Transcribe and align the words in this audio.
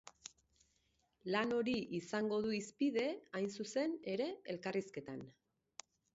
Lan 1.35 1.53
hori 1.57 1.75
izango 1.97 2.39
du 2.47 2.55
hizpide, 2.61 3.05
hain 3.41 3.51
zuen 3.59 3.95
ere 4.17 4.31
elkarrizketan. 4.57 5.23